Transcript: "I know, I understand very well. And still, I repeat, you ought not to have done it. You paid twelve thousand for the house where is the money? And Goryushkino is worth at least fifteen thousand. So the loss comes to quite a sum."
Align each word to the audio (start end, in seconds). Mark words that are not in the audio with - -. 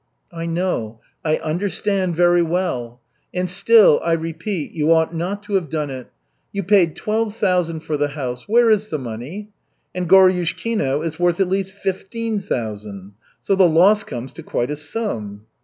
"I 0.31 0.47
know, 0.47 0.99
I 1.23 1.37
understand 1.37 2.15
very 2.15 2.41
well. 2.41 2.99
And 3.35 3.47
still, 3.47 4.01
I 4.03 4.13
repeat, 4.13 4.71
you 4.71 4.91
ought 4.91 5.13
not 5.13 5.43
to 5.43 5.53
have 5.53 5.69
done 5.69 5.91
it. 5.91 6.07
You 6.51 6.63
paid 6.63 6.95
twelve 6.95 7.35
thousand 7.35 7.81
for 7.81 7.97
the 7.97 8.07
house 8.07 8.49
where 8.49 8.71
is 8.71 8.87
the 8.87 8.97
money? 8.97 9.49
And 9.93 10.09
Goryushkino 10.09 11.03
is 11.05 11.19
worth 11.19 11.39
at 11.39 11.49
least 11.49 11.71
fifteen 11.73 12.39
thousand. 12.39 13.13
So 13.43 13.53
the 13.55 13.69
loss 13.69 14.03
comes 14.03 14.33
to 14.33 14.41
quite 14.41 14.71
a 14.71 14.75
sum." 14.75 15.45